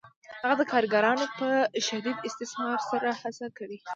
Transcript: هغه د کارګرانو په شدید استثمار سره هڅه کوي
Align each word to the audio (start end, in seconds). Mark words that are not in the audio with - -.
هغه 0.47 0.53
د 0.57 0.61
کارګرانو 0.71 1.25
په 1.37 1.47
شدید 1.87 2.17
استثمار 2.27 2.79
سره 2.89 3.09
هڅه 3.21 3.47
کوي 3.57 3.79